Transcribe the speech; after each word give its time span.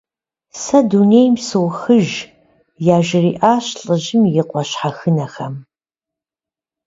Сэ 0.61 0.77
дунейм 0.89 1.35
сохыж,- 1.47 2.09
яжриӏащ 2.97 3.65
лӏыжьым 3.83 4.23
и 4.41 4.43
къуэ 4.49 4.61
щхьэхынэхэм. 4.69 5.55